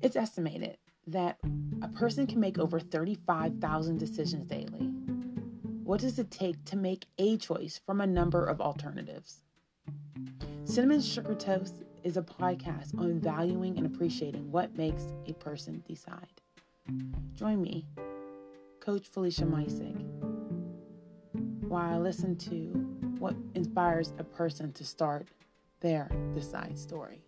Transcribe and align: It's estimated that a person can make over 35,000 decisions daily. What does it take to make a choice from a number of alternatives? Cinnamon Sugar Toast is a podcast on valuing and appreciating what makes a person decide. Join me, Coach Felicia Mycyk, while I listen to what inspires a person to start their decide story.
It's 0.00 0.16
estimated 0.16 0.78
that 1.06 1.38
a 1.82 1.88
person 1.88 2.26
can 2.26 2.40
make 2.40 2.58
over 2.58 2.80
35,000 2.80 3.98
decisions 3.98 4.46
daily. 4.46 4.92
What 5.84 6.00
does 6.00 6.18
it 6.18 6.30
take 6.30 6.64
to 6.66 6.76
make 6.76 7.06
a 7.18 7.36
choice 7.36 7.80
from 7.84 8.00
a 8.00 8.06
number 8.06 8.44
of 8.44 8.60
alternatives? 8.60 9.42
Cinnamon 10.64 11.00
Sugar 11.00 11.34
Toast 11.34 11.82
is 12.04 12.16
a 12.16 12.22
podcast 12.22 12.98
on 12.98 13.20
valuing 13.20 13.76
and 13.76 13.86
appreciating 13.86 14.50
what 14.50 14.76
makes 14.76 15.06
a 15.26 15.32
person 15.34 15.82
decide. 15.86 16.40
Join 17.34 17.60
me, 17.60 17.86
Coach 18.80 19.06
Felicia 19.06 19.44
Mycyk, 19.44 20.00
while 21.68 21.94
I 21.94 21.98
listen 21.98 22.36
to 22.36 22.56
what 23.18 23.36
inspires 23.54 24.12
a 24.18 24.24
person 24.24 24.72
to 24.72 24.84
start 24.84 25.28
their 25.80 26.08
decide 26.34 26.78
story. 26.78 27.22